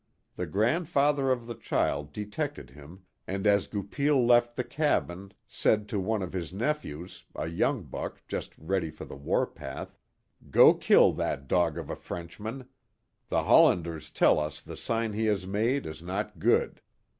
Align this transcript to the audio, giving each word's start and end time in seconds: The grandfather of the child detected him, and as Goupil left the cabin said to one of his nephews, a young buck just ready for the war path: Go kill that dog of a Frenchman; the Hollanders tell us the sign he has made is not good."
The 0.35 0.47
grandfather 0.47 1.29
of 1.31 1.45
the 1.45 1.53
child 1.53 2.11
detected 2.11 2.71
him, 2.71 3.03
and 3.27 3.45
as 3.45 3.67
Goupil 3.67 4.25
left 4.25 4.55
the 4.55 4.63
cabin 4.63 5.31
said 5.47 5.87
to 5.89 5.99
one 5.99 6.23
of 6.23 6.33
his 6.33 6.51
nephews, 6.51 7.25
a 7.35 7.45
young 7.45 7.83
buck 7.83 8.23
just 8.27 8.57
ready 8.57 8.89
for 8.89 9.05
the 9.05 9.15
war 9.15 9.45
path: 9.45 9.99
Go 10.49 10.73
kill 10.73 11.13
that 11.13 11.47
dog 11.47 11.77
of 11.77 11.91
a 11.91 11.95
Frenchman; 11.95 12.67
the 13.29 13.43
Hollanders 13.43 14.09
tell 14.09 14.39
us 14.39 14.59
the 14.59 14.75
sign 14.75 15.13
he 15.13 15.25
has 15.25 15.45
made 15.45 15.85
is 15.85 16.01
not 16.01 16.39
good." 16.39 16.81